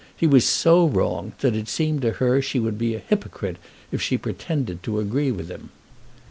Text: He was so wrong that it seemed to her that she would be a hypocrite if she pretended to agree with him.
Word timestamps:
He 0.17 0.25
was 0.25 0.47
so 0.47 0.87
wrong 0.87 1.33
that 1.41 1.55
it 1.55 1.67
seemed 1.69 2.01
to 2.01 2.13
her 2.13 2.37
that 2.37 2.41
she 2.41 2.59
would 2.59 2.79
be 2.79 2.95
a 2.95 3.03
hypocrite 3.05 3.57
if 3.91 4.01
she 4.01 4.17
pretended 4.17 4.81
to 4.81 4.99
agree 4.99 5.31
with 5.31 5.47
him. 5.47 5.69